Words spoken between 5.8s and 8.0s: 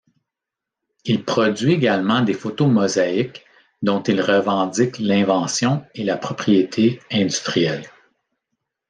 et la propriété industrielle.